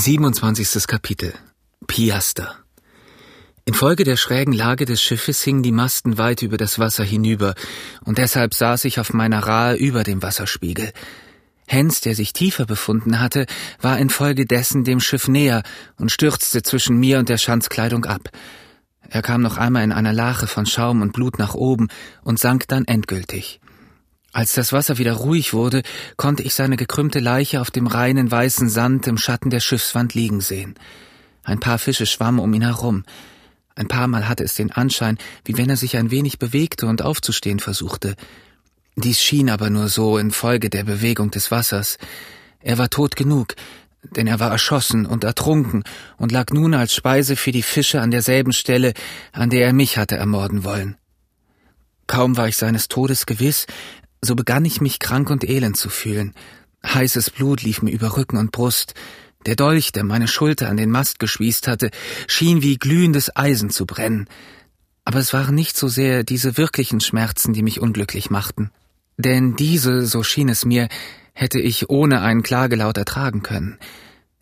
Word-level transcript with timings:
27. 0.00 0.86
Kapitel 0.86 1.34
Piaster 1.86 2.56
Infolge 3.66 4.04
der 4.04 4.16
schrägen 4.16 4.54
Lage 4.54 4.86
des 4.86 5.02
Schiffes 5.02 5.42
hingen 5.42 5.62
die 5.62 5.72
Masten 5.72 6.16
weit 6.16 6.40
über 6.40 6.56
das 6.56 6.78
Wasser 6.78 7.04
hinüber, 7.04 7.54
und 8.06 8.16
deshalb 8.16 8.54
saß 8.54 8.86
ich 8.86 8.98
auf 8.98 9.12
meiner 9.12 9.40
Rahe 9.40 9.76
über 9.76 10.02
dem 10.02 10.22
Wasserspiegel. 10.22 10.90
Hens, 11.66 12.00
der 12.00 12.14
sich 12.14 12.32
tiefer 12.32 12.64
befunden 12.64 13.20
hatte, 13.20 13.44
war 13.82 13.98
infolgedessen 13.98 14.84
dem 14.84 15.00
Schiff 15.00 15.28
näher 15.28 15.62
und 15.98 16.10
stürzte 16.10 16.62
zwischen 16.62 16.96
mir 16.96 17.18
und 17.18 17.28
der 17.28 17.36
Schanzkleidung 17.36 18.06
ab. 18.06 18.30
Er 19.06 19.20
kam 19.20 19.42
noch 19.42 19.58
einmal 19.58 19.84
in 19.84 19.92
einer 19.92 20.14
Lache 20.14 20.46
von 20.46 20.64
Schaum 20.64 21.02
und 21.02 21.12
Blut 21.12 21.38
nach 21.38 21.52
oben 21.52 21.88
und 22.22 22.38
sank 22.38 22.66
dann 22.68 22.86
endgültig. 22.86 23.60
Als 24.32 24.52
das 24.52 24.72
Wasser 24.72 24.98
wieder 24.98 25.14
ruhig 25.14 25.52
wurde, 25.52 25.82
konnte 26.16 26.42
ich 26.42 26.54
seine 26.54 26.76
gekrümmte 26.76 27.18
Leiche 27.18 27.60
auf 27.60 27.70
dem 27.70 27.86
reinen 27.86 28.30
weißen 28.30 28.68
Sand 28.68 29.06
im 29.08 29.18
Schatten 29.18 29.50
der 29.50 29.60
Schiffswand 29.60 30.14
liegen 30.14 30.40
sehen. 30.40 30.76
Ein 31.42 31.58
paar 31.58 31.78
Fische 31.78 32.06
schwammen 32.06 32.38
um 32.38 32.52
ihn 32.54 32.62
herum. 32.62 33.04
Ein 33.74 33.88
paar 33.88 34.06
Mal 34.06 34.28
hatte 34.28 34.44
es 34.44 34.54
den 34.54 34.70
Anschein, 34.70 35.18
wie 35.44 35.56
wenn 35.56 35.70
er 35.70 35.76
sich 35.76 35.96
ein 35.96 36.10
wenig 36.10 36.38
bewegte 36.38 36.86
und 36.86 37.02
aufzustehen 37.02 37.58
versuchte. 37.58 38.14
Dies 38.94 39.20
schien 39.20 39.50
aber 39.50 39.70
nur 39.70 39.88
so 39.88 40.18
infolge 40.18 40.70
der 40.70 40.84
Bewegung 40.84 41.30
des 41.30 41.50
Wassers. 41.50 41.98
Er 42.60 42.78
war 42.78 42.90
tot 42.90 43.16
genug, 43.16 43.54
denn 44.16 44.26
er 44.26 44.38
war 44.38 44.50
erschossen 44.50 45.06
und 45.06 45.24
ertrunken 45.24 45.82
und 46.18 46.30
lag 46.30 46.52
nun 46.52 46.74
als 46.74 46.94
Speise 46.94 47.36
für 47.36 47.52
die 47.52 47.62
Fische 47.62 48.00
an 48.00 48.10
derselben 48.10 48.52
Stelle, 48.52 48.92
an 49.32 49.50
der 49.50 49.66
er 49.66 49.72
mich 49.72 49.96
hatte 49.98 50.16
ermorden 50.16 50.62
wollen. 50.62 50.96
Kaum 52.06 52.36
war 52.36 52.48
ich 52.48 52.56
seines 52.56 52.88
Todes 52.88 53.24
gewiss, 53.24 53.66
so 54.22 54.34
begann 54.34 54.64
ich 54.64 54.80
mich 54.80 54.98
krank 54.98 55.30
und 55.30 55.48
elend 55.48 55.76
zu 55.76 55.88
fühlen. 55.88 56.34
Heißes 56.86 57.30
Blut 57.30 57.62
lief 57.62 57.82
mir 57.82 57.90
über 57.90 58.16
Rücken 58.16 58.36
und 58.36 58.52
Brust. 58.52 58.94
Der 59.46 59.56
Dolch, 59.56 59.92
der 59.92 60.04
meine 60.04 60.28
Schulter 60.28 60.68
an 60.68 60.76
den 60.76 60.90
Mast 60.90 61.18
geschwießt 61.18 61.68
hatte, 61.68 61.90
schien 62.26 62.62
wie 62.62 62.76
glühendes 62.76 63.34
Eisen 63.34 63.70
zu 63.70 63.86
brennen. 63.86 64.28
Aber 65.04 65.18
es 65.18 65.32
waren 65.32 65.54
nicht 65.54 65.76
so 65.76 65.88
sehr 65.88 66.24
diese 66.24 66.56
wirklichen 66.56 67.00
Schmerzen, 67.00 67.52
die 67.52 67.62
mich 67.62 67.80
unglücklich 67.80 68.30
machten. 68.30 68.70
Denn 69.16 69.56
diese, 69.56 70.06
so 70.06 70.22
schien 70.22 70.48
es 70.48 70.64
mir, 70.64 70.88
hätte 71.32 71.58
ich 71.58 71.88
ohne 71.88 72.20
einen 72.20 72.42
Klagelaut 72.42 72.98
ertragen 72.98 73.42
können. 73.42 73.78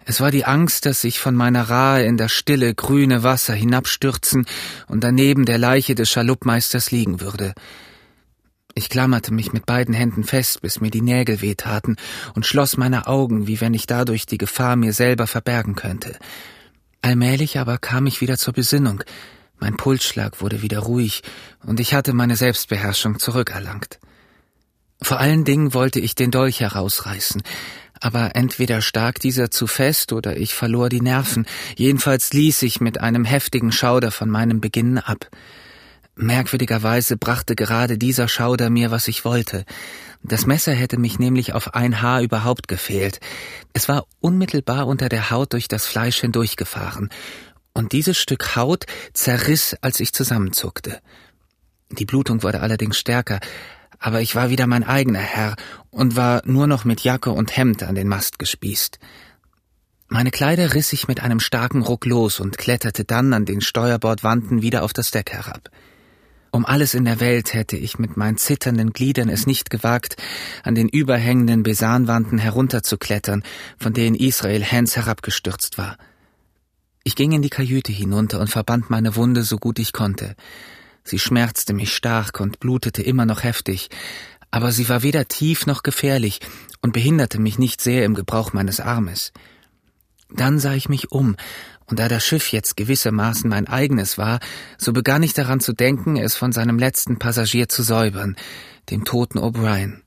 Es 0.04 0.20
war 0.20 0.30
die 0.30 0.46
Angst, 0.46 0.86
dass 0.86 1.04
ich 1.04 1.20
von 1.20 1.34
meiner 1.34 1.68
Rahe 1.68 2.04
in 2.04 2.16
das 2.16 2.32
stille, 2.32 2.74
grüne 2.74 3.22
Wasser 3.22 3.54
hinabstürzen 3.54 4.46
und 4.86 5.04
daneben 5.04 5.44
der 5.44 5.58
Leiche 5.58 5.94
des 5.94 6.10
Schaluppmeisters 6.10 6.90
liegen 6.90 7.20
würde. 7.20 7.54
Ich 8.78 8.90
klammerte 8.90 9.34
mich 9.34 9.52
mit 9.52 9.66
beiden 9.66 9.92
Händen 9.92 10.22
fest, 10.22 10.62
bis 10.62 10.80
mir 10.80 10.92
die 10.92 11.00
Nägel 11.00 11.40
wehtaten, 11.40 11.96
und 12.36 12.46
schloss 12.46 12.76
meine 12.76 13.08
Augen, 13.08 13.48
wie 13.48 13.60
wenn 13.60 13.74
ich 13.74 13.88
dadurch 13.88 14.24
die 14.24 14.38
Gefahr 14.38 14.76
mir 14.76 14.92
selber 14.92 15.26
verbergen 15.26 15.74
könnte. 15.74 16.16
Allmählich 17.02 17.58
aber 17.58 17.78
kam 17.78 18.06
ich 18.06 18.20
wieder 18.20 18.38
zur 18.38 18.52
Besinnung, 18.52 19.02
mein 19.58 19.76
Pulsschlag 19.76 20.40
wurde 20.40 20.62
wieder 20.62 20.78
ruhig, 20.78 21.22
und 21.66 21.80
ich 21.80 21.92
hatte 21.92 22.12
meine 22.12 22.36
Selbstbeherrschung 22.36 23.18
zurückerlangt. 23.18 23.98
Vor 25.02 25.18
allen 25.18 25.44
Dingen 25.44 25.74
wollte 25.74 25.98
ich 25.98 26.14
den 26.14 26.30
Dolch 26.30 26.60
herausreißen, 26.60 27.42
aber 28.00 28.36
entweder 28.36 28.80
stak 28.80 29.18
dieser 29.18 29.50
zu 29.50 29.66
fest 29.66 30.12
oder 30.12 30.36
ich 30.36 30.54
verlor 30.54 30.88
die 30.88 31.00
Nerven, 31.00 31.46
jedenfalls 31.74 32.32
ließ 32.32 32.62
ich 32.62 32.80
mit 32.80 33.00
einem 33.00 33.24
heftigen 33.24 33.72
Schauder 33.72 34.12
von 34.12 34.30
meinem 34.30 34.60
Beginnen 34.60 34.98
ab. 34.98 35.28
Merkwürdigerweise 36.20 37.16
brachte 37.16 37.54
gerade 37.54 37.96
dieser 37.96 38.26
Schauder 38.26 38.70
mir, 38.70 38.90
was 38.90 39.06
ich 39.06 39.24
wollte. 39.24 39.64
Das 40.24 40.46
Messer 40.46 40.72
hätte 40.72 40.98
mich 40.98 41.20
nämlich 41.20 41.52
auf 41.52 41.76
ein 41.76 42.02
Haar 42.02 42.22
überhaupt 42.22 42.66
gefehlt. 42.66 43.20
Es 43.72 43.88
war 43.88 44.04
unmittelbar 44.18 44.88
unter 44.88 45.08
der 45.08 45.30
Haut 45.30 45.52
durch 45.52 45.68
das 45.68 45.86
Fleisch 45.86 46.20
hindurchgefahren, 46.20 47.10
und 47.72 47.92
dieses 47.92 48.18
Stück 48.18 48.56
Haut 48.56 48.86
zerriss, 49.12 49.76
als 49.80 50.00
ich 50.00 50.12
zusammenzuckte. 50.12 51.00
Die 51.90 52.04
Blutung 52.04 52.42
wurde 52.42 52.62
allerdings 52.62 52.98
stärker, 52.98 53.38
aber 54.00 54.20
ich 54.20 54.34
war 54.34 54.50
wieder 54.50 54.66
mein 54.66 54.82
eigener 54.82 55.20
Herr 55.20 55.54
und 55.90 56.16
war 56.16 56.42
nur 56.44 56.66
noch 56.66 56.84
mit 56.84 57.04
Jacke 57.04 57.30
und 57.30 57.56
Hemd 57.56 57.84
an 57.84 57.94
den 57.94 58.08
Mast 58.08 58.40
gespießt. 58.40 58.98
Meine 60.08 60.32
Kleider 60.32 60.74
riss 60.74 60.92
ich 60.92 61.06
mit 61.06 61.20
einem 61.20 61.38
starken 61.38 61.82
Ruck 61.82 62.06
los 62.06 62.40
und 62.40 62.58
kletterte 62.58 63.04
dann 63.04 63.32
an 63.32 63.44
den 63.44 63.60
Steuerbordwanden 63.60 64.62
wieder 64.62 64.82
auf 64.82 64.92
das 64.92 65.12
Deck 65.12 65.30
herab. 65.30 65.70
Um 66.50 66.64
alles 66.64 66.94
in 66.94 67.04
der 67.04 67.20
Welt 67.20 67.52
hätte 67.52 67.76
ich 67.76 67.98
mit 67.98 68.16
meinen 68.16 68.38
zitternden 68.38 68.92
Gliedern 68.92 69.28
es 69.28 69.46
nicht 69.46 69.70
gewagt, 69.70 70.16
an 70.62 70.74
den 70.74 70.88
überhängenden 70.88 71.62
Besanwanden 71.62 72.38
herunterzuklettern, 72.38 73.42
von 73.78 73.92
denen 73.92 74.16
Israel 74.16 74.64
Hans 74.64 74.96
herabgestürzt 74.96 75.76
war. 75.76 75.98
Ich 77.04 77.16
ging 77.16 77.32
in 77.32 77.42
die 77.42 77.50
Kajüte 77.50 77.92
hinunter 77.92 78.40
und 78.40 78.48
verband 78.48 78.90
meine 78.90 79.16
Wunde 79.16 79.42
so 79.42 79.58
gut 79.58 79.78
ich 79.78 79.92
konnte. 79.92 80.34
Sie 81.04 81.18
schmerzte 81.18 81.72
mich 81.72 81.94
stark 81.94 82.40
und 82.40 82.60
blutete 82.60 83.02
immer 83.02 83.24
noch 83.24 83.42
heftig, 83.42 83.88
aber 84.50 84.72
sie 84.72 84.88
war 84.88 85.02
weder 85.02 85.28
tief 85.28 85.66
noch 85.66 85.82
gefährlich 85.82 86.40
und 86.82 86.92
behinderte 86.92 87.38
mich 87.40 87.58
nicht 87.58 87.80
sehr 87.80 88.04
im 88.04 88.14
Gebrauch 88.14 88.52
meines 88.52 88.80
Armes. 88.80 89.32
Dann 90.30 90.58
sah 90.58 90.74
ich 90.74 90.88
mich 90.88 91.10
um 91.10 91.36
und 91.88 91.98
da 91.98 92.08
das 92.08 92.24
Schiff 92.24 92.52
jetzt 92.52 92.76
gewissermaßen 92.76 93.48
mein 93.48 93.66
eigenes 93.66 94.18
war, 94.18 94.40
so 94.76 94.92
begann 94.92 95.22
ich 95.22 95.32
daran 95.32 95.60
zu 95.60 95.72
denken, 95.72 96.16
es 96.16 96.36
von 96.36 96.52
seinem 96.52 96.78
letzten 96.78 97.18
Passagier 97.18 97.68
zu 97.68 97.82
säubern, 97.82 98.36
dem 98.90 99.04
toten 99.04 99.38
O'Brien. 99.38 100.02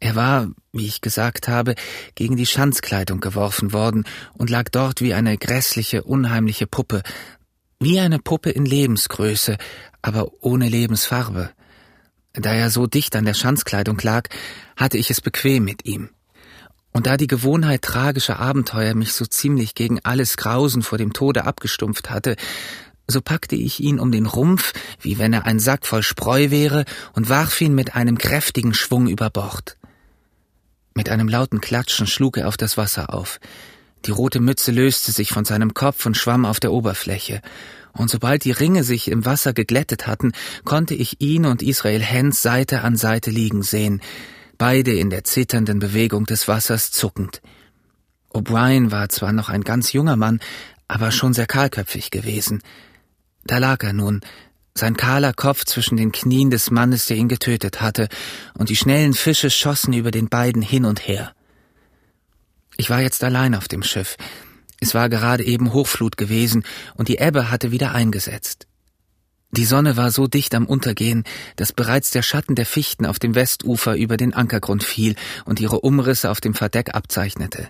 Er 0.00 0.16
war, 0.16 0.48
wie 0.72 0.86
ich 0.86 1.00
gesagt 1.00 1.48
habe, 1.48 1.74
gegen 2.14 2.36
die 2.36 2.46
Schanzkleidung 2.46 3.20
geworfen 3.20 3.72
worden 3.72 4.04
und 4.34 4.50
lag 4.50 4.68
dort 4.70 5.00
wie 5.00 5.14
eine 5.14 5.38
grässliche, 5.38 6.04
unheimliche 6.04 6.66
Puppe, 6.66 7.02
wie 7.80 8.00
eine 8.00 8.18
Puppe 8.18 8.50
in 8.50 8.64
Lebensgröße, 8.64 9.56
aber 10.02 10.30
ohne 10.40 10.68
Lebensfarbe. 10.68 11.50
Da 12.32 12.52
er 12.52 12.70
so 12.70 12.86
dicht 12.86 13.14
an 13.14 13.24
der 13.24 13.34
Schanzkleidung 13.34 13.98
lag, 14.02 14.28
hatte 14.76 14.98
ich 14.98 15.10
es 15.10 15.20
bequem 15.20 15.64
mit 15.64 15.86
ihm. 15.86 16.10
Und 16.94 17.06
da 17.06 17.16
die 17.16 17.26
Gewohnheit 17.26 17.82
tragischer 17.82 18.38
Abenteuer 18.38 18.94
mich 18.94 19.12
so 19.12 19.26
ziemlich 19.26 19.74
gegen 19.74 19.98
alles 20.04 20.36
Grausen 20.36 20.82
vor 20.82 20.96
dem 20.96 21.12
Tode 21.12 21.44
abgestumpft 21.44 22.08
hatte, 22.08 22.36
so 23.08 23.20
packte 23.20 23.56
ich 23.56 23.80
ihn 23.80 23.98
um 23.98 24.12
den 24.12 24.26
Rumpf, 24.26 24.72
wie 25.00 25.18
wenn 25.18 25.32
er 25.32 25.44
ein 25.44 25.58
Sack 25.58 25.86
voll 25.86 26.04
Spreu 26.04 26.50
wäre, 26.50 26.84
und 27.12 27.28
warf 27.28 27.60
ihn 27.60 27.74
mit 27.74 27.96
einem 27.96 28.16
kräftigen 28.16 28.74
Schwung 28.74 29.08
über 29.08 29.28
Bord. 29.28 29.76
Mit 30.94 31.08
einem 31.08 31.28
lauten 31.28 31.60
Klatschen 31.60 32.06
schlug 32.06 32.36
er 32.36 32.46
auf 32.46 32.56
das 32.56 32.76
Wasser 32.76 33.12
auf. 33.12 33.40
Die 34.06 34.12
rote 34.12 34.38
Mütze 34.38 34.70
löste 34.70 35.10
sich 35.10 35.30
von 35.30 35.44
seinem 35.44 35.74
Kopf 35.74 36.06
und 36.06 36.16
schwamm 36.16 36.44
auf 36.44 36.60
der 36.60 36.72
Oberfläche. 36.72 37.42
Und 37.92 38.08
sobald 38.08 38.44
die 38.44 38.52
Ringe 38.52 38.84
sich 38.84 39.10
im 39.10 39.24
Wasser 39.24 39.52
geglättet 39.52 40.06
hatten, 40.06 40.32
konnte 40.64 40.94
ich 40.94 41.20
ihn 41.20 41.44
und 41.44 41.62
Israel 41.62 42.02
Hens 42.02 42.40
Seite 42.40 42.82
an 42.82 42.96
Seite 42.96 43.30
liegen 43.30 43.62
sehen, 43.62 44.00
beide 44.58 44.92
in 44.92 45.10
der 45.10 45.24
zitternden 45.24 45.78
Bewegung 45.78 46.26
des 46.26 46.48
Wassers 46.48 46.90
zuckend. 46.90 47.42
O'Brien 48.32 48.90
war 48.90 49.08
zwar 49.08 49.32
noch 49.32 49.48
ein 49.48 49.62
ganz 49.62 49.92
junger 49.92 50.16
Mann, 50.16 50.40
aber 50.88 51.10
schon 51.12 51.34
sehr 51.34 51.46
kahlköpfig 51.46 52.10
gewesen. 52.10 52.62
Da 53.44 53.58
lag 53.58 53.82
er 53.82 53.92
nun, 53.92 54.20
sein 54.76 54.96
kahler 54.96 55.32
Kopf 55.32 55.64
zwischen 55.64 55.96
den 55.96 56.10
Knien 56.10 56.50
des 56.50 56.70
Mannes, 56.70 57.06
der 57.06 57.16
ihn 57.16 57.28
getötet 57.28 57.80
hatte, 57.80 58.08
und 58.58 58.70
die 58.70 58.76
schnellen 58.76 59.14
Fische 59.14 59.50
schossen 59.50 59.92
über 59.92 60.10
den 60.10 60.28
beiden 60.28 60.62
hin 60.62 60.84
und 60.84 61.06
her. 61.06 61.32
Ich 62.76 62.90
war 62.90 63.00
jetzt 63.00 63.22
allein 63.22 63.54
auf 63.54 63.68
dem 63.68 63.84
Schiff. 63.84 64.16
Es 64.80 64.94
war 64.94 65.08
gerade 65.08 65.44
eben 65.44 65.72
Hochflut 65.72 66.16
gewesen, 66.16 66.64
und 66.96 67.08
die 67.08 67.18
Ebbe 67.18 67.50
hatte 67.50 67.70
wieder 67.70 67.92
eingesetzt. 67.92 68.66
Die 69.56 69.66
Sonne 69.66 69.96
war 69.96 70.10
so 70.10 70.26
dicht 70.26 70.52
am 70.56 70.66
Untergehen, 70.66 71.22
dass 71.54 71.72
bereits 71.72 72.10
der 72.10 72.22
Schatten 72.22 72.56
der 72.56 72.66
Fichten 72.66 73.06
auf 73.06 73.20
dem 73.20 73.36
Westufer 73.36 73.94
über 73.94 74.16
den 74.16 74.34
Ankergrund 74.34 74.82
fiel 74.82 75.14
und 75.44 75.60
ihre 75.60 75.78
Umrisse 75.78 76.28
auf 76.32 76.40
dem 76.40 76.54
Verdeck 76.54 76.96
abzeichnete. 76.96 77.68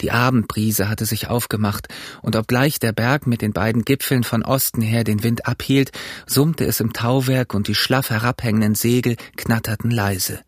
Die 0.00 0.12
Abendbrise 0.12 0.88
hatte 0.88 1.04
sich 1.04 1.28
aufgemacht, 1.28 1.88
und 2.22 2.36
obgleich 2.36 2.78
der 2.78 2.92
Berg 2.92 3.26
mit 3.26 3.42
den 3.42 3.52
beiden 3.52 3.84
Gipfeln 3.84 4.24
von 4.24 4.42
Osten 4.42 4.80
her 4.80 5.04
den 5.04 5.22
Wind 5.22 5.46
abhielt, 5.46 5.92
summte 6.26 6.64
es 6.64 6.80
im 6.80 6.94
Tauwerk 6.94 7.52
und 7.52 7.68
die 7.68 7.74
schlaff 7.74 8.08
herabhängenden 8.08 8.74
Segel 8.74 9.16
knatterten 9.36 9.90
leise. 9.90 10.40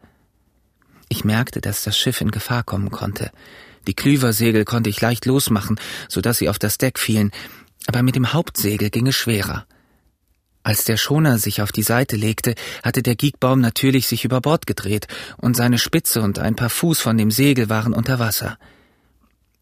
Ich 1.10 1.22
merkte, 1.22 1.60
dass 1.60 1.84
das 1.84 1.98
Schiff 1.98 2.22
in 2.22 2.30
Gefahr 2.30 2.62
kommen 2.62 2.90
konnte. 2.90 3.30
Die 3.86 3.94
Klüversegel 3.94 4.64
konnte 4.64 4.88
ich 4.88 5.02
leicht 5.02 5.26
losmachen, 5.26 5.78
so 6.08 6.22
dass 6.22 6.38
sie 6.38 6.48
auf 6.48 6.58
das 6.58 6.78
Deck 6.78 6.98
fielen, 6.98 7.30
aber 7.86 8.02
mit 8.02 8.16
dem 8.16 8.32
Hauptsegel 8.32 8.88
ging 8.88 9.06
es 9.06 9.16
schwerer. 9.16 9.66
Als 10.66 10.82
der 10.82 10.96
Schoner 10.96 11.38
sich 11.38 11.62
auf 11.62 11.70
die 11.70 11.84
Seite 11.84 12.16
legte, 12.16 12.56
hatte 12.82 13.00
der 13.00 13.14
Giegbaum 13.14 13.60
natürlich 13.60 14.08
sich 14.08 14.24
über 14.24 14.40
Bord 14.40 14.66
gedreht, 14.66 15.06
und 15.36 15.56
seine 15.56 15.78
Spitze 15.78 16.22
und 16.22 16.40
ein 16.40 16.56
paar 16.56 16.70
Fuß 16.70 16.98
von 16.98 17.16
dem 17.16 17.30
Segel 17.30 17.68
waren 17.68 17.92
unter 17.92 18.18
Wasser. 18.18 18.58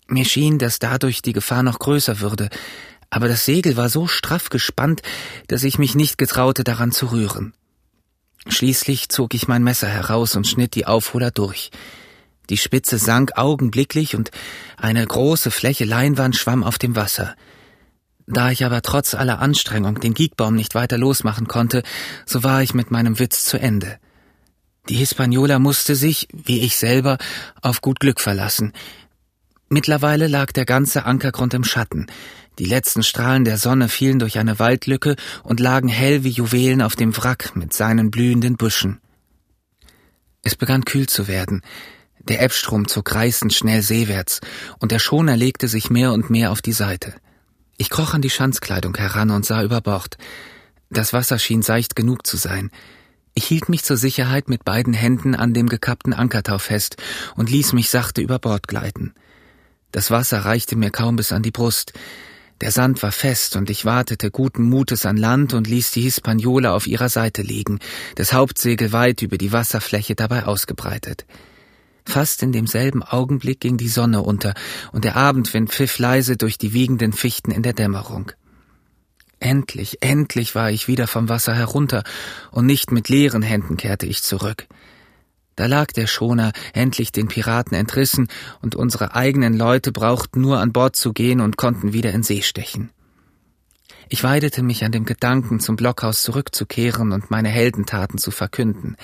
Mir 0.07 0.25
schien, 0.25 0.59
dass 0.59 0.79
dadurch 0.79 1.21
die 1.21 1.35
Gefahr 1.35 1.63
noch 1.63 1.79
größer 1.79 2.21
würde, 2.21 2.49
aber 3.11 3.29
das 3.29 3.45
Segel 3.45 3.77
war 3.77 3.91
so 3.91 4.07
straff 4.07 4.49
gespannt, 4.49 5.03
dass 5.49 5.63
ich 5.63 5.77
mich 5.77 5.95
nicht 5.95 6.17
getraute, 6.17 6.65
daran 6.65 6.91
zu 6.91 7.13
rühren. 7.13 7.53
Schließlich 8.49 9.11
zog 9.11 9.35
ich 9.35 9.47
mein 9.47 9.63
Messer 9.63 9.89
heraus 9.89 10.37
und 10.37 10.47
schnitt 10.47 10.75
die 10.75 10.87
Aufholer 10.87 11.31
durch. 11.31 11.71
Die 12.49 12.57
Spitze 12.57 12.97
sank 12.97 13.37
augenblicklich 13.37 14.17
und 14.17 14.31
eine 14.79 15.07
große 15.07 15.51
Fläche 15.51 15.85
Leinwand 15.85 16.35
schwamm 16.35 16.65
auf 16.65 16.79
dem 16.79 16.97
Wasser. 16.97 17.37
Da 18.27 18.51
ich 18.51 18.65
aber 18.65 18.81
trotz 18.83 19.15
aller 19.15 19.41
Anstrengung 19.41 20.01
den 20.01 20.15
Giegbaum 20.15 20.55
nicht 20.55 20.75
weiter 20.75 20.97
losmachen 20.97 21.47
konnte, 21.47 21.83
so 22.25 22.43
war 22.43 22.63
ich 22.63 22.73
mit 22.73 22.91
meinem 22.91 23.19
Witz 23.19 23.45
zu 23.45 23.59
Ende. 23.59 23.99
Die 24.89 24.97
Hispaniola 24.97 25.59
musste 25.59 25.95
sich, 25.95 26.29
wie 26.33 26.61
ich 26.61 26.77
selber, 26.77 27.19
auf 27.61 27.81
gut 27.81 28.01
Glück 28.01 28.21
verlassen. 28.21 28.73
Mittlerweile 29.69 30.27
lag 30.27 30.53
der 30.53 30.67
ganze 30.67 31.05
Ankergrund 31.05 31.55
im 31.55 31.65
Schatten. 31.65 32.07
Die 32.59 32.67
letzten 32.67 33.03
Strahlen 33.03 33.45
der 33.45 33.59
Sonne 33.59 33.89
fielen 33.89 34.19
durch 34.19 34.39
eine 34.39 34.59
Waldlücke 34.59 35.17
und 35.43 35.59
lagen 35.59 35.89
hell 35.89 36.23
wie 36.23 36.31
Juwelen 36.31 36.83
auf 36.83 36.97
dem 36.97 37.17
Wrack 37.17 37.57
mit 37.57 37.73
seinen 37.73 38.11
blühenden 38.11 38.57
Büschen. 38.57 39.01
Es 40.43 40.55
begann 40.55 40.85
kühl 40.85 41.09
zu 41.09 41.27
werden. 41.27 41.63
Der 42.29 42.43
Ebbstrom 42.43 42.87
zog 42.87 43.15
reißend 43.15 43.53
schnell 43.53 43.83
seewärts, 43.83 44.41
und 44.79 44.93
der 44.93 44.99
Schoner 44.99 45.37
legte 45.37 45.69
sich 45.69 45.91
mehr 45.91 46.13
und 46.13 46.31
mehr 46.31 46.53
auf 46.53 46.63
die 46.63 46.73
Seite. 46.73 47.15
Ich 47.77 47.91
kroch 47.91 48.15
an 48.15 48.23
die 48.23 48.31
Schanzkleidung 48.31 48.97
heran 48.97 49.31
und 49.31 49.45
sah 49.45 49.63
über 49.63 49.81
Bord. 49.81 50.17
Das 50.91 51.13
Wasser 51.13 51.39
schien 51.39 51.63
seicht 51.63 51.97
genug 51.97 52.27
zu 52.27 52.37
sein. 52.37 52.71
Ich 53.35 53.47
hielt 53.47 53.69
mich 53.69 53.83
zur 53.83 53.97
Sicherheit 53.97 54.49
mit 54.49 54.65
beiden 54.65 54.95
Händen 54.95 55.35
an 55.35 55.55
dem 55.55 55.69
gekappten 55.69 56.13
Ankertau 56.13 56.59
fest 56.59 56.97
und 57.35 57.51
ließ 57.51 57.73
mich 57.73 57.91
sachte 57.91 58.21
über 58.21 58.39
Bord 58.39 58.69
gleiten. 58.69 59.13
Das 59.91 60.11
Wasser 60.13 60.45
reichte 60.45 60.77
mir 60.77 60.91
kaum 60.91 61.17
bis 61.17 61.33
an 61.33 61.43
die 61.43 61.51
Brust. 61.51 61.95
Der 62.61 62.71
Sand 62.71 63.03
war 63.03 63.11
fest 63.11 63.57
und 63.57 63.71
ich 63.71 63.85
wartete 63.85 64.31
guten 64.31 64.63
Mutes 64.63 65.05
an 65.05 65.17
Land 65.17 65.53
und 65.53 65.67
ließ 65.67 65.91
die 65.91 66.03
Hispaniola 66.03 66.75
auf 66.75 66.87
ihrer 66.87 67.09
Seite 67.09 67.43
liegen, 67.43 67.81
das 68.15 68.33
Hauptsegel 68.33 68.93
weit 68.93 69.23
über 69.23 69.37
die 69.37 69.53
Wasserfläche 69.53 70.15
dabei 70.15 70.45
ausgebreitet. 70.45 71.27
Fast 72.07 72.43
in 72.43 72.53
demselben 72.53 73.03
Augenblick 73.03 73.61
ging 73.61 73.77
die 73.77 73.89
Sonne 73.89 74.23
unter 74.23 74.55
und 74.93 75.05
der 75.05 75.17
Abendwind 75.17 75.71
pfiff 75.71 75.99
leise 75.99 76.37
durch 76.37 76.59
die 76.59 76.73
wiegenden 76.73 77.13
Fichten 77.13 77.51
in 77.51 77.63
der 77.63 77.73
Dämmerung. 77.73 78.33
Endlich, 79.41 79.99
endlich 80.01 80.55
war 80.55 80.71
ich 80.71 80.89
wieder 80.89 81.07
vom 81.07 81.29
Wasser 81.29 81.55
herunter 81.55 82.05
und 82.51 82.67
nicht 82.67 82.93
mit 82.93 83.09
leeren 83.09 83.43
Händen 83.43 83.77
kehrte 83.77 84.07
ich 84.07 84.23
zurück. 84.23 84.67
Da 85.57 85.67
lag 85.67 85.93
der 85.93 86.07
Schoner, 86.07 86.53
endlich 86.73 87.13
den 87.13 87.29
Piraten 87.29 87.77
entrissen, 87.77 88.29
und 88.61 88.75
unsere 88.75 89.15
eigenen 89.15 89.55
Leute 89.55 89.93
brauchten 89.93 90.41
nur 90.41 90.59
an 90.59 90.73
Bord 90.73 90.97
zu 90.97 91.13
gehen 91.13 91.41
und 91.41 91.57
konnten 91.57 91.93
wieder 91.93 92.13
in 92.13 92.25
See 92.25 92.43
stechen. 92.43 92.91
Ich 94.09 94.25
weidete 94.25 94.63
mich 94.63 94.85
an 94.85 94.93
dem 94.93 95.05
Gedanken, 95.05 95.61
zum 95.61 95.77
Blockhaus 95.77 96.23
zurückzukehren 96.23 97.13
und 97.13 97.31
meine 97.31 97.49
Heldentaten 97.49 98.19
zu 98.19 98.31
verkünden. 98.31 98.97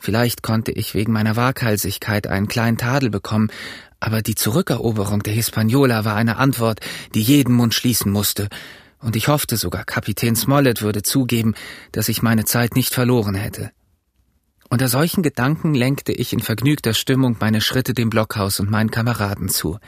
Vielleicht 0.00 0.42
konnte 0.42 0.72
ich 0.72 0.94
wegen 0.94 1.12
meiner 1.12 1.36
Waghalsigkeit 1.36 2.26
einen 2.26 2.48
kleinen 2.48 2.78
Tadel 2.78 3.10
bekommen, 3.10 3.50
aber 4.00 4.22
die 4.22 4.34
Zurückeroberung 4.34 5.22
der 5.22 5.34
Hispaniola 5.34 6.06
war 6.06 6.16
eine 6.16 6.38
Antwort, 6.38 6.80
die 7.14 7.20
jeden 7.20 7.54
Mund 7.54 7.74
schließen 7.74 8.10
musste, 8.10 8.48
und 8.98 9.16
ich 9.16 9.28
hoffte 9.28 9.56
sogar, 9.56 9.84
Kapitän 9.84 10.36
Smollett 10.36 10.82
würde 10.82 11.02
zugeben, 11.02 11.54
dass 11.92 12.08
ich 12.08 12.22
meine 12.22 12.44
Zeit 12.44 12.76
nicht 12.76 12.92
verloren 12.92 13.34
hätte. 13.34 13.70
Unter 14.68 14.88
solchen 14.88 15.22
Gedanken 15.22 15.74
lenkte 15.74 16.12
ich 16.12 16.32
in 16.32 16.40
vergnügter 16.40 16.94
Stimmung 16.94 17.36
meine 17.40 17.60
Schritte 17.60 17.92
dem 17.92 18.08
Blockhaus 18.08 18.60
und 18.60 18.70
meinen 18.70 18.90
Kameraden 18.90 19.48
zu. 19.48 19.78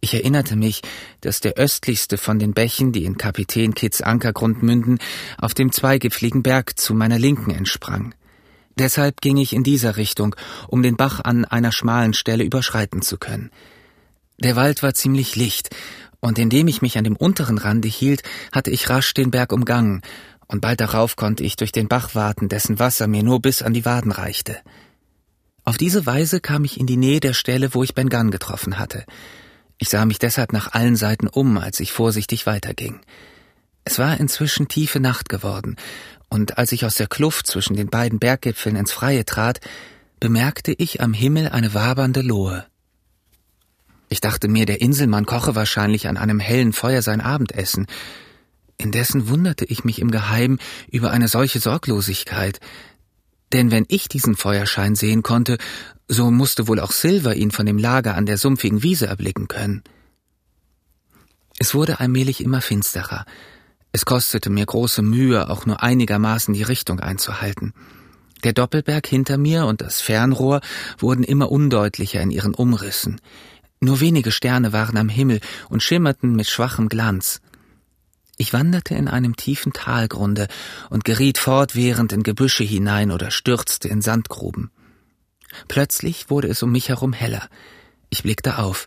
Ich 0.00 0.14
erinnerte 0.14 0.56
mich, 0.56 0.82
dass 1.20 1.40
der 1.40 1.54
östlichste 1.54 2.18
von 2.18 2.38
den 2.38 2.52
Bächen, 2.54 2.92
die 2.92 3.04
in 3.04 3.18
Kapitän 3.18 3.74
Kitts 3.74 4.00
Ankergrund 4.00 4.62
münden, 4.62 4.98
auf 5.38 5.54
dem 5.54 5.72
zweigipfligen 5.72 6.42
Berg 6.42 6.78
zu 6.78 6.94
meiner 6.94 7.18
Linken 7.18 7.50
entsprang. 7.50 8.14
Deshalb 8.78 9.20
ging 9.20 9.36
ich 9.36 9.52
in 9.52 9.64
dieser 9.64 9.96
Richtung, 9.96 10.36
um 10.68 10.82
den 10.82 10.96
Bach 10.96 11.20
an 11.20 11.44
einer 11.44 11.72
schmalen 11.72 12.14
Stelle 12.14 12.44
überschreiten 12.44 13.02
zu 13.02 13.18
können. 13.18 13.50
Der 14.38 14.54
Wald 14.54 14.82
war 14.84 14.94
ziemlich 14.94 15.34
licht, 15.34 15.70
und 16.20 16.38
indem 16.38 16.68
ich 16.68 16.80
mich 16.80 16.96
an 16.96 17.04
dem 17.04 17.16
unteren 17.16 17.58
Rande 17.58 17.88
hielt, 17.88 18.22
hatte 18.52 18.70
ich 18.70 18.88
rasch 18.88 19.14
den 19.14 19.32
Berg 19.32 19.52
umgangen, 19.52 20.02
und 20.46 20.60
bald 20.60 20.80
darauf 20.80 21.16
konnte 21.16 21.44
ich 21.44 21.56
durch 21.56 21.72
den 21.72 21.88
Bach 21.88 22.14
warten, 22.14 22.48
dessen 22.48 22.78
Wasser 22.78 23.08
mir 23.08 23.22
nur 23.22 23.42
bis 23.42 23.62
an 23.62 23.74
die 23.74 23.84
Waden 23.84 24.12
reichte. 24.12 24.56
Auf 25.64 25.76
diese 25.76 26.06
Weise 26.06 26.40
kam 26.40 26.64
ich 26.64 26.78
in 26.78 26.86
die 26.86 26.96
Nähe 26.96 27.20
der 27.20 27.34
Stelle, 27.34 27.74
wo 27.74 27.82
ich 27.82 27.94
Ben 27.94 28.08
Gunn 28.08 28.30
getroffen 28.30 28.78
hatte. 28.78 29.04
Ich 29.76 29.88
sah 29.90 30.06
mich 30.06 30.18
deshalb 30.18 30.52
nach 30.52 30.72
allen 30.72 30.96
Seiten 30.96 31.26
um, 31.28 31.58
als 31.58 31.80
ich 31.80 31.92
vorsichtig 31.92 32.46
weiterging. 32.46 33.00
Es 33.84 33.98
war 33.98 34.18
inzwischen 34.18 34.68
tiefe 34.68 35.00
Nacht 35.00 35.28
geworden, 35.28 35.76
und 36.28 36.58
als 36.58 36.72
ich 36.72 36.84
aus 36.84 36.96
der 36.96 37.06
Kluft 37.06 37.46
zwischen 37.46 37.76
den 37.76 37.88
beiden 37.88 38.18
Berggipfeln 38.18 38.76
ins 38.76 38.92
Freie 38.92 39.24
trat, 39.24 39.60
bemerkte 40.20 40.72
ich 40.72 41.00
am 41.00 41.12
Himmel 41.12 41.48
eine 41.48 41.74
wabernde 41.74 42.22
Lohe. 42.22 42.66
Ich 44.08 44.20
dachte 44.20 44.48
mir, 44.48 44.66
der 44.66 44.80
Inselmann 44.80 45.26
koche 45.26 45.54
wahrscheinlich 45.54 46.08
an 46.08 46.16
einem 46.16 46.40
hellen 46.40 46.72
Feuer 46.72 47.02
sein 47.02 47.20
Abendessen. 47.20 47.86
Indessen 48.78 49.28
wunderte 49.28 49.64
ich 49.64 49.84
mich 49.84 50.00
im 50.00 50.10
Geheimen 50.10 50.58
über 50.90 51.10
eine 51.10 51.28
solche 51.28 51.60
Sorglosigkeit, 51.60 52.60
denn 53.52 53.70
wenn 53.70 53.86
ich 53.88 54.08
diesen 54.08 54.36
Feuerschein 54.36 54.94
sehen 54.94 55.22
konnte, 55.22 55.58
so 56.06 56.30
musste 56.30 56.68
wohl 56.68 56.80
auch 56.80 56.92
Silver 56.92 57.34
ihn 57.34 57.50
von 57.50 57.66
dem 57.66 57.78
Lager 57.78 58.14
an 58.14 58.26
der 58.26 58.38
sumpfigen 58.38 58.82
Wiese 58.82 59.06
erblicken 59.06 59.48
können. 59.48 59.82
Es 61.58 61.74
wurde 61.74 62.00
allmählich 62.00 62.42
immer 62.42 62.60
finsterer, 62.60 63.26
es 63.92 64.04
kostete 64.04 64.50
mir 64.50 64.66
große 64.66 65.02
Mühe, 65.02 65.48
auch 65.48 65.66
nur 65.66 65.82
einigermaßen 65.82 66.54
die 66.54 66.62
Richtung 66.62 67.00
einzuhalten. 67.00 67.72
Der 68.44 68.52
Doppelberg 68.52 69.06
hinter 69.06 69.38
mir 69.38 69.66
und 69.66 69.80
das 69.80 70.00
Fernrohr 70.00 70.60
wurden 70.98 71.24
immer 71.24 71.50
undeutlicher 71.50 72.20
in 72.20 72.30
ihren 72.30 72.54
Umrissen. 72.54 73.20
Nur 73.80 74.00
wenige 74.00 74.30
Sterne 74.30 74.72
waren 74.72 74.96
am 74.96 75.08
Himmel 75.08 75.40
und 75.68 75.82
schimmerten 75.82 76.34
mit 76.34 76.48
schwachem 76.48 76.88
Glanz. 76.88 77.40
Ich 78.36 78.52
wanderte 78.52 78.94
in 78.94 79.08
einem 79.08 79.34
tiefen 79.34 79.72
Talgrunde 79.72 80.46
und 80.90 81.04
geriet 81.04 81.38
fortwährend 81.38 82.12
in 82.12 82.22
Gebüsche 82.22 82.62
hinein 82.62 83.10
oder 83.10 83.32
stürzte 83.32 83.88
in 83.88 84.00
Sandgruben. 84.00 84.70
Plötzlich 85.66 86.30
wurde 86.30 86.48
es 86.48 86.62
um 86.62 86.70
mich 86.70 86.88
herum 86.88 87.12
heller. 87.12 87.48
Ich 88.10 88.22
blickte 88.22 88.58
auf. 88.58 88.86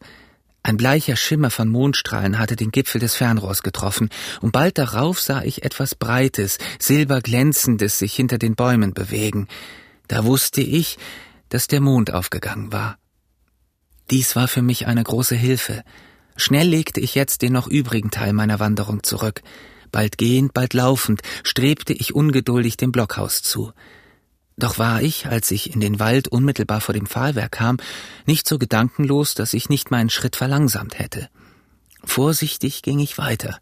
Ein 0.63 0.77
bleicher 0.77 1.15
Schimmer 1.15 1.49
von 1.49 1.69
Mondstrahlen 1.69 2.37
hatte 2.37 2.55
den 2.55 2.71
Gipfel 2.71 2.99
des 2.99 3.15
Fernrohrs 3.15 3.63
getroffen, 3.63 4.09
und 4.41 4.51
bald 4.51 4.77
darauf 4.77 5.19
sah 5.19 5.41
ich 5.41 5.63
etwas 5.63 5.95
Breites, 5.95 6.59
silberglänzendes 6.79 7.97
sich 7.97 8.13
hinter 8.13 8.37
den 8.37 8.55
Bäumen 8.55 8.93
bewegen. 8.93 9.47
Da 10.07 10.23
wusste 10.23 10.61
ich, 10.61 10.99
dass 11.49 11.67
der 11.67 11.81
Mond 11.81 12.13
aufgegangen 12.13 12.71
war. 12.71 12.97
Dies 14.11 14.35
war 14.35 14.47
für 14.47 14.61
mich 14.61 14.85
eine 14.87 15.03
große 15.03 15.35
Hilfe. 15.35 15.83
Schnell 16.35 16.67
legte 16.67 16.99
ich 16.99 17.15
jetzt 17.15 17.41
den 17.41 17.53
noch 17.53 17.67
übrigen 17.67 18.11
Teil 18.11 18.33
meiner 18.33 18.59
Wanderung 18.59 19.03
zurück. 19.03 19.41
Bald 19.91 20.17
gehend, 20.17 20.53
bald 20.53 20.73
laufend 20.73 21.21
strebte 21.43 21.93
ich 21.93 22.13
ungeduldig 22.13 22.77
dem 22.77 22.91
Blockhaus 22.91 23.41
zu. 23.41 23.73
Doch 24.57 24.77
war 24.77 25.01
ich, 25.01 25.27
als 25.27 25.49
ich 25.51 25.73
in 25.73 25.79
den 25.79 25.99
Wald 25.99 26.27
unmittelbar 26.27 26.81
vor 26.81 26.93
dem 26.93 27.07
Pfahlwerk 27.07 27.53
kam, 27.53 27.77
nicht 28.25 28.47
so 28.47 28.59
gedankenlos, 28.59 29.33
dass 29.33 29.53
ich 29.53 29.69
nicht 29.69 29.91
meinen 29.91 30.09
Schritt 30.09 30.35
verlangsamt 30.35 30.99
hätte. 30.99 31.29
Vorsichtig 32.03 32.81
ging 32.81 32.99
ich 32.99 33.17
weiter. 33.17 33.59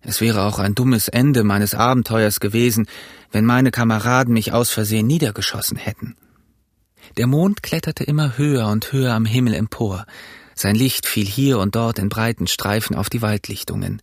Es 0.00 0.20
wäre 0.20 0.42
auch 0.42 0.58
ein 0.58 0.74
dummes 0.74 1.08
Ende 1.08 1.42
meines 1.42 1.74
Abenteuers 1.74 2.40
gewesen, 2.40 2.86
wenn 3.32 3.44
meine 3.44 3.70
Kameraden 3.70 4.32
mich 4.32 4.52
aus 4.52 4.70
Versehen 4.70 5.06
niedergeschossen 5.06 5.76
hätten. 5.76 6.16
Der 7.16 7.26
Mond 7.26 7.62
kletterte 7.62 8.04
immer 8.04 8.38
höher 8.38 8.68
und 8.68 8.92
höher 8.92 9.14
am 9.14 9.24
Himmel 9.24 9.54
empor. 9.54 10.06
Sein 10.54 10.74
Licht 10.74 11.06
fiel 11.06 11.26
hier 11.26 11.58
und 11.58 11.74
dort 11.74 11.98
in 11.98 12.08
breiten 12.08 12.46
Streifen 12.46 12.96
auf 12.96 13.10
die 13.10 13.22
Waldlichtungen. 13.22 14.00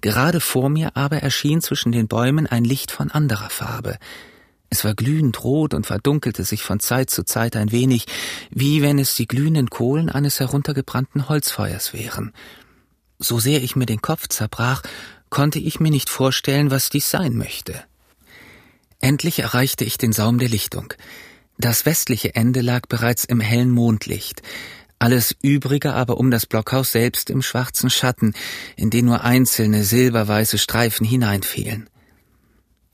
Gerade 0.00 0.40
vor 0.40 0.68
mir 0.68 0.96
aber 0.96 1.18
erschien 1.18 1.60
zwischen 1.60 1.92
den 1.92 2.08
Bäumen 2.08 2.46
ein 2.46 2.64
Licht 2.64 2.90
von 2.90 3.10
anderer 3.10 3.50
Farbe. 3.50 3.98
Es 4.70 4.84
war 4.84 4.94
glühend 4.94 5.42
rot 5.44 5.74
und 5.74 5.86
verdunkelte 5.86 6.44
sich 6.44 6.62
von 6.62 6.80
Zeit 6.80 7.10
zu 7.10 7.24
Zeit 7.24 7.56
ein 7.56 7.72
wenig, 7.72 8.06
wie 8.50 8.82
wenn 8.82 8.98
es 8.98 9.14
die 9.14 9.26
glühenden 9.26 9.70
Kohlen 9.70 10.08
eines 10.10 10.40
heruntergebrannten 10.40 11.28
Holzfeuers 11.28 11.92
wären. 11.92 12.32
So 13.18 13.38
sehr 13.38 13.62
ich 13.62 13.76
mir 13.76 13.86
den 13.86 14.02
Kopf 14.02 14.28
zerbrach, 14.28 14.82
konnte 15.30 15.58
ich 15.58 15.80
mir 15.80 15.90
nicht 15.90 16.10
vorstellen, 16.10 16.70
was 16.70 16.90
dies 16.90 17.10
sein 17.10 17.36
möchte. 17.36 17.82
Endlich 19.00 19.38
erreichte 19.38 19.84
ich 19.84 19.98
den 19.98 20.12
Saum 20.12 20.38
der 20.38 20.48
Lichtung. 20.48 20.92
Das 21.58 21.86
westliche 21.86 22.34
Ende 22.34 22.60
lag 22.60 22.82
bereits 22.88 23.24
im 23.24 23.40
hellen 23.40 23.70
Mondlicht, 23.70 24.42
alles 24.98 25.36
übrige 25.42 25.92
aber 25.92 26.16
um 26.18 26.30
das 26.30 26.46
Blockhaus 26.46 26.92
selbst 26.92 27.28
im 27.28 27.42
schwarzen 27.42 27.90
Schatten, 27.90 28.34
in 28.76 28.90
den 28.90 29.06
nur 29.06 29.24
einzelne 29.24 29.84
silberweiße 29.84 30.58
Streifen 30.58 31.06
hineinfielen. 31.06 31.88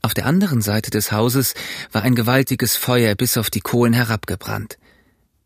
Auf 0.05 0.13
der 0.13 0.25
anderen 0.25 0.61
Seite 0.61 0.91
des 0.91 1.13
Hauses 1.13 1.53
war 1.93 2.03
ein 2.03 2.13
gewaltiges 2.13 2.75
Feuer 2.75 3.15
bis 3.15 3.37
auf 3.37 3.49
die 3.49 3.61
Kohlen 3.61 3.93
herabgebrannt. 3.93 4.77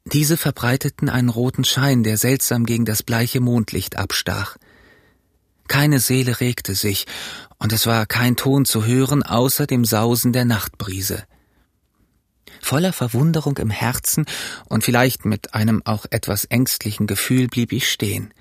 Diese 0.06 0.36
verbreiteten 0.36 1.10
einen 1.10 1.30
roten 1.30 1.64
Schein, 1.64 2.04
der 2.04 2.18
seltsam 2.18 2.66
gegen 2.66 2.84
das 2.84 3.04
bleiche 3.04 3.40
Mondlicht 3.40 3.98
abstach. 3.98 4.58
Keine 5.68 6.00
Seele 6.00 6.40
regte 6.40 6.74
sich, 6.74 7.06
und 7.60 7.72
es 7.72 7.86
war 7.86 8.08
kein 8.08 8.36
Ton 8.36 8.66
zu 8.66 8.84
hören 8.84 9.22
außer 9.22 9.68
dem 9.68 9.86
Sausen 9.86 10.34
der 10.34 10.46
Nachtbrise. 10.46 11.24
Voller 12.60 12.94
Verwunderung 12.94 13.58
im 13.58 13.70
Herzen 13.70 14.26
und 14.66 14.84
vielleicht 14.84 15.24
mit 15.24 15.54
einem 15.54 15.84
auch 15.86 16.08
etwas 16.10 16.46
ängstlichen 16.46 17.06
Gefühl 17.06 17.48
blieb 17.48 17.72
ich 17.72 17.92
stehen. 17.92 18.34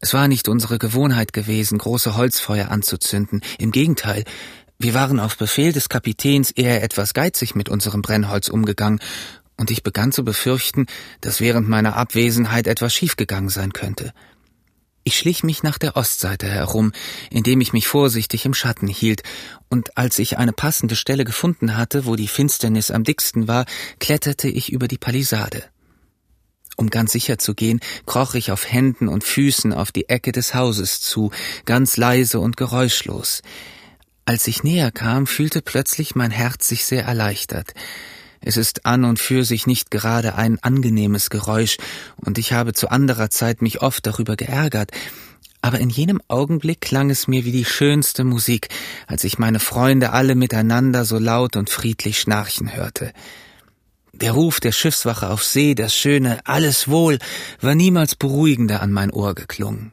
Es 0.00 0.14
war 0.14 0.28
nicht 0.28 0.48
unsere 0.48 0.78
Gewohnheit 0.78 1.34
gewesen, 1.34 1.76
große 1.76 2.16
Holzfeuer 2.16 2.70
anzuzünden. 2.70 3.42
Im 3.58 3.72
Gegenteil, 3.72 4.24
wir 4.78 4.94
waren 4.94 5.20
auf 5.20 5.36
Befehl 5.36 5.72
des 5.72 5.88
Kapitäns 5.88 6.50
eher 6.50 6.82
etwas 6.82 7.14
geizig 7.14 7.54
mit 7.54 7.68
unserem 7.68 8.02
Brennholz 8.02 8.48
umgegangen, 8.48 9.00
und 9.58 9.70
ich 9.70 9.82
begann 9.82 10.12
zu 10.12 10.22
befürchten, 10.22 10.86
dass 11.22 11.40
während 11.40 11.66
meiner 11.66 11.96
Abwesenheit 11.96 12.66
etwas 12.66 12.92
schiefgegangen 12.92 13.48
sein 13.48 13.72
könnte. 13.72 14.12
Ich 15.02 15.16
schlich 15.16 15.44
mich 15.44 15.62
nach 15.62 15.78
der 15.78 15.96
Ostseite 15.96 16.48
herum, 16.48 16.92
indem 17.30 17.60
ich 17.60 17.72
mich 17.72 17.86
vorsichtig 17.86 18.44
im 18.44 18.54
Schatten 18.54 18.88
hielt, 18.88 19.22
und 19.68 19.96
als 19.96 20.18
ich 20.18 20.36
eine 20.36 20.52
passende 20.52 20.96
Stelle 20.96 21.24
gefunden 21.24 21.76
hatte, 21.76 22.06
wo 22.06 22.16
die 22.16 22.28
Finsternis 22.28 22.90
am 22.90 23.04
dicksten 23.04 23.48
war, 23.48 23.66
kletterte 23.98 24.48
ich 24.48 24.72
über 24.72 24.88
die 24.88 24.98
Palisade. 24.98 25.64
Um 26.76 26.90
ganz 26.90 27.12
sicher 27.12 27.38
zu 27.38 27.54
gehen, 27.54 27.80
kroch 28.04 28.34
ich 28.34 28.50
auf 28.50 28.70
Händen 28.70 29.08
und 29.08 29.24
Füßen 29.24 29.72
auf 29.72 29.92
die 29.92 30.08
Ecke 30.10 30.32
des 30.32 30.54
Hauses 30.54 31.00
zu, 31.00 31.30
ganz 31.64 31.96
leise 31.96 32.40
und 32.40 32.56
geräuschlos. 32.56 33.42
Als 34.28 34.48
ich 34.48 34.64
näher 34.64 34.90
kam, 34.90 35.28
fühlte 35.28 35.62
plötzlich 35.62 36.16
mein 36.16 36.32
Herz 36.32 36.66
sich 36.66 36.84
sehr 36.84 37.04
erleichtert. 37.04 37.74
Es 38.40 38.56
ist 38.56 38.84
an 38.84 39.04
und 39.04 39.20
für 39.20 39.44
sich 39.44 39.68
nicht 39.68 39.92
gerade 39.92 40.34
ein 40.34 40.58
angenehmes 40.62 41.30
Geräusch, 41.30 41.76
und 42.16 42.36
ich 42.36 42.52
habe 42.52 42.72
zu 42.72 42.88
anderer 42.90 43.30
Zeit 43.30 43.62
mich 43.62 43.82
oft 43.82 44.04
darüber 44.04 44.34
geärgert, 44.34 44.90
aber 45.62 45.78
in 45.78 45.90
jenem 45.90 46.20
Augenblick 46.26 46.80
klang 46.80 47.08
es 47.08 47.28
mir 47.28 47.44
wie 47.44 47.52
die 47.52 47.64
schönste 47.64 48.24
Musik, 48.24 48.68
als 49.06 49.22
ich 49.22 49.38
meine 49.38 49.60
Freunde 49.60 50.12
alle 50.12 50.34
miteinander 50.34 51.04
so 51.04 51.18
laut 51.18 51.54
und 51.54 51.70
friedlich 51.70 52.18
schnarchen 52.18 52.74
hörte. 52.74 53.12
Der 54.12 54.32
Ruf 54.32 54.58
der 54.58 54.72
Schiffswache 54.72 55.30
auf 55.30 55.44
See, 55.44 55.76
das 55.76 55.94
schöne 55.94 56.40
Alles 56.46 56.88
wohl, 56.88 57.20
war 57.60 57.76
niemals 57.76 58.16
beruhigender 58.16 58.82
an 58.82 58.90
mein 58.90 59.12
Ohr 59.12 59.36
geklungen. 59.36 59.92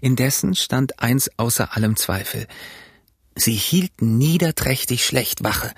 Indessen 0.00 0.56
stand 0.56 0.98
eins 1.00 1.30
außer 1.36 1.76
allem 1.76 1.94
Zweifel. 1.94 2.48
Sie 3.36 3.52
hielten 3.52 4.16
niederträchtig 4.16 5.04
schlecht 5.04 5.44
Wache. 5.44 5.72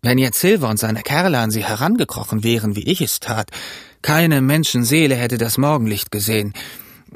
Wenn 0.00 0.16
jetzt 0.16 0.40
Silver 0.40 0.68
und 0.68 0.78
seine 0.78 1.02
Kerle 1.02 1.38
an 1.38 1.50
sie 1.50 1.64
herangekrochen 1.64 2.42
wären, 2.42 2.76
wie 2.76 2.88
ich 2.88 3.00
es 3.02 3.20
tat, 3.20 3.50
keine 4.00 4.40
Menschenseele 4.40 5.14
hätte 5.14 5.38
das 5.38 5.58
Morgenlicht 5.58 6.10
gesehen. 6.10 6.54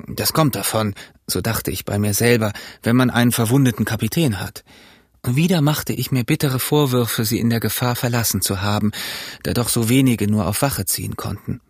Das 0.09 0.33
kommt 0.33 0.57
davon, 0.57 0.95
so 1.27 1.41
dachte 1.41 1.71
ich 1.71 1.85
bei 1.85 1.99
mir 1.99 2.13
selber, 2.13 2.53
wenn 2.83 2.97
man 2.97 3.11
einen 3.11 3.33
verwundeten 3.33 3.85
Kapitän 3.85 4.41
hat. 4.41 4.63
Wieder 5.25 5.63
machte 5.63 5.93
ich 5.93 6.11
mir 6.11 6.25
bittere 6.25 6.59
Vorwürfe, 6.59 7.25
sie 7.25 7.39
in 7.39 7.49
der 7.49 7.61
Gefahr 7.61 7.95
verlassen 7.95 8.43
zu 8.43 8.61
haben, 8.61 8.91
da 9.45 9.55
doch 9.55 9.69
so 9.69 9.89
wenige 9.89 10.29
nur 10.31 10.47
auf 10.47 10.63
Wache 10.63 10.85
ziehen 10.85 11.17
konnten. 11.17 11.61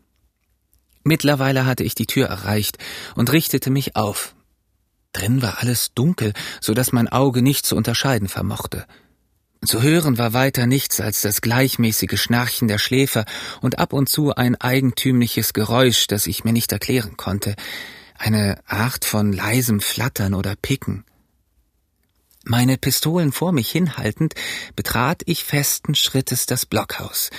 Mittlerweile 1.04 1.66
hatte 1.66 1.85
ich 1.85 1.94
die 1.94 2.06
Tür 2.06 2.28
erreicht 2.28 2.78
und 3.14 3.30
richtete 3.30 3.71
mich 3.71 3.94
auf. 3.94 4.35
Drin 5.12 5.42
war 5.42 5.59
alles 5.61 5.92
dunkel, 5.95 6.33
so 6.61 6.75
dass 6.75 6.92
mein 6.92 7.09
Auge 7.09 7.42
nicht 7.42 7.66
zu 7.66 7.76
unterscheiden 7.76 8.28
vermochte. 8.28 8.87
Zu 9.64 9.81
hören 9.81 10.19
war 10.19 10.33
weiter 10.33 10.66
nichts 10.66 11.00
als 11.00 11.21
das 11.21 11.40
gleichmäßige 11.40 12.21
Schnarchen 12.21 12.66
der 12.66 12.78
Schläfer 12.78 13.25
und 13.61 13.78
ab 13.78 13.92
und 13.92 14.09
zu 14.09 14.35
ein 14.35 14.61
eigentümliches 14.61 15.52
Geräusch, 15.52 16.09
das 16.09 16.26
ich 16.26 16.42
mir 16.42 16.52
nicht 16.52 16.73
erklären 16.73 17.16
konnte, 17.16 17.54
eine 18.19 18.61
Art 18.66 19.04
von 19.04 19.33
leisem 19.33 19.81
Flattern 19.81 20.35
oder 20.35 20.57
Picken. 20.57 21.04
Meine 22.45 22.76
Pistolen 22.76 23.31
vor 23.31 23.52
mich 23.52 23.71
hinhaltend, 23.71 24.35
betrat 24.75 25.23
ich 25.26 25.45
festen 25.45 25.95
Schrittes 25.95 26.47
das 26.47 26.66
Blockhaus. 26.66 27.31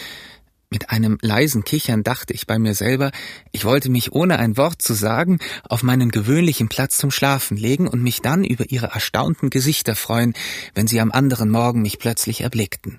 Mit 0.73 0.89
einem 0.89 1.19
leisen 1.21 1.63
Kichern 1.63 2.01
dachte 2.01 2.33
ich 2.33 2.47
bei 2.47 2.57
mir 2.57 2.73
selber, 2.73 3.11
ich 3.51 3.63
wollte 3.63 3.91
mich 3.91 4.11
ohne 4.11 4.39
ein 4.39 4.57
Wort 4.57 4.81
zu 4.81 4.95
sagen 4.95 5.37
auf 5.69 5.83
meinen 5.83 6.09
gewöhnlichen 6.09 6.67
Platz 6.67 6.97
zum 6.97 7.11
Schlafen 7.11 7.57
legen 7.57 7.87
und 7.87 8.01
mich 8.01 8.21
dann 8.21 8.43
über 8.43 8.71
ihre 8.71 8.87
erstaunten 8.87 9.51
Gesichter 9.51 9.95
freuen, 9.95 10.33
wenn 10.73 10.87
sie 10.87 10.99
am 10.99 11.11
anderen 11.11 11.51
Morgen 11.51 11.83
mich 11.83 11.99
plötzlich 11.99 12.41
erblickten. 12.41 12.97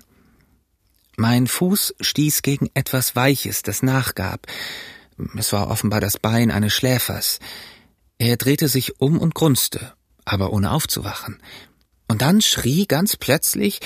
Mein 1.17 1.47
Fuß 1.47 1.95
stieß 1.99 2.43
gegen 2.43 2.69
etwas 2.75 3.17
Weiches, 3.17 3.61
das 3.61 3.83
nachgab. 3.83 4.47
Es 5.37 5.51
war 5.51 5.69
offenbar 5.69 5.99
das 5.99 6.17
Bein 6.17 6.51
eines 6.51 6.71
Schläfers. 6.71 7.39
Er 8.17 8.37
drehte 8.37 8.69
sich 8.69 9.01
um 9.01 9.19
und 9.19 9.35
grunzte, 9.35 9.91
aber 10.23 10.53
ohne 10.53 10.71
aufzuwachen. 10.71 11.41
Und 12.07 12.21
dann 12.21 12.39
schrie 12.39 12.85
ganz 12.85 13.17
plötzlich 13.17 13.81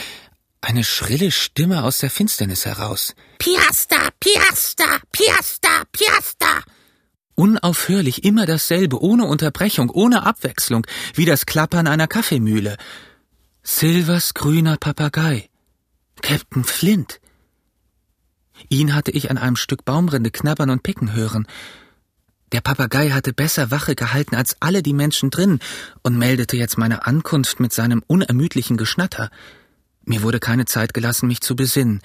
eine 0.62 0.84
schrille 0.84 1.32
Stimme 1.32 1.84
aus 1.84 2.00
der 2.00 2.10
Finsternis 2.10 2.66
heraus. 2.66 3.16
Piasta, 3.38 4.10
Piasta, 4.20 5.00
Piasta, 5.12 5.84
Piasta. 5.92 6.64
Unaufhörlich 7.36 8.26
immer 8.26 8.46
dasselbe, 8.46 9.02
ohne 9.02 9.26
Unterbrechung, 9.26 9.90
ohne 9.90 10.26
Abwechslung, 10.26 10.86
wie 11.14 11.26
das 11.26 11.46
Klappern 11.46 11.88
einer 11.88 12.08
Kaffeemühle. 12.08 12.78
Silvers 13.64 14.34
grüner 14.34 14.78
Papagei. 14.78 15.50
Captain 16.22 16.66
Flint. 16.66 17.22
Ihn 18.68 18.94
hatte 18.94 19.12
ich 19.12 19.32
an 19.32 19.38
einem 19.38 19.56
Stück 19.56 19.86
Baumrinde 19.86 20.32
knabbern 20.32 20.70
und 20.70 20.84
picken 20.84 21.14
hören. 21.14 21.48
Der 22.52 22.62
Papagei 22.62 23.12
hatte 23.12 23.32
besser 23.32 23.72
Wache 23.72 23.96
gehalten 23.96 24.36
als 24.36 24.58
alle 24.60 24.84
die 24.84 24.94
Menschen 24.94 25.30
drin 25.30 25.60
und 26.02 26.18
meldete 26.18 26.58
jetzt 26.58 26.78
meine 26.78 27.06
Ankunft 27.06 27.60
mit 27.60 27.72
seinem 27.72 28.04
unermüdlichen 28.08 28.76
Geschnatter. 28.76 29.30
Mir 30.10 30.24
wurde 30.24 30.40
keine 30.40 30.66
Zeit 30.66 30.96
gelassen, 30.96 31.28
mich 31.28 31.40
zu 31.42 31.56
besinnen. 31.56 32.02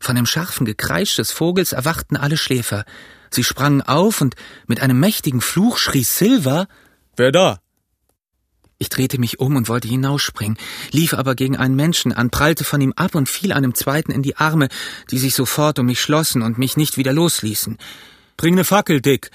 Von 0.00 0.16
dem 0.16 0.24
scharfen 0.24 0.64
Gekreisch 0.64 1.16
des 1.16 1.32
Vogels 1.32 1.74
erwachten 1.74 2.16
alle 2.16 2.38
Schläfer. 2.38 2.86
Sie 3.30 3.44
sprangen 3.44 3.82
auf 3.82 4.22
und 4.22 4.36
mit 4.66 4.80
einem 4.80 4.98
mächtigen 4.98 5.42
Fluch 5.42 5.76
schrie 5.76 6.02
Silver 6.02 6.66
Wer 7.14 7.30
da? 7.30 7.60
Ich 8.78 8.88
drehte 8.88 9.20
mich 9.20 9.38
um 9.38 9.54
und 9.56 9.68
wollte 9.68 9.86
hinausspringen, 9.86 10.56
lief 10.92 11.12
aber 11.12 11.34
gegen 11.34 11.58
einen 11.58 11.76
Menschen 11.76 12.14
an, 12.14 12.30
prallte 12.30 12.64
von 12.64 12.80
ihm 12.80 12.94
ab 12.96 13.14
und 13.14 13.28
fiel 13.28 13.52
einem 13.52 13.74
zweiten 13.74 14.12
in 14.12 14.22
die 14.22 14.36
Arme, 14.36 14.68
die 15.10 15.18
sich 15.18 15.34
sofort 15.34 15.78
um 15.78 15.84
mich 15.84 16.00
schlossen 16.00 16.40
und 16.40 16.56
mich 16.56 16.78
nicht 16.78 16.96
wieder 16.96 17.12
losließen. 17.12 17.76
Bring 18.38 18.54
ne 18.54 18.64
Fackel, 18.64 19.02
Dick, 19.02 19.30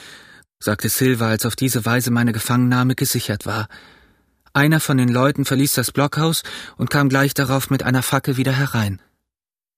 sagte 0.60 0.90
Silver, 0.90 1.28
als 1.28 1.46
auf 1.46 1.56
diese 1.56 1.86
Weise 1.86 2.10
meine 2.10 2.34
Gefangennahme 2.34 2.96
gesichert 2.96 3.46
war. 3.46 3.68
Einer 4.58 4.80
von 4.80 4.98
den 4.98 5.10
Leuten 5.10 5.46
verließ 5.46 5.76
das 5.76 5.92
Blockhaus 5.92 6.42
und 6.78 6.90
kam 6.90 7.10
gleich 7.10 7.36
darauf 7.36 7.70
mit 7.70 7.84
einer 7.84 8.02
Fackel 8.02 8.38
wieder 8.38 8.54
herein. 8.54 9.00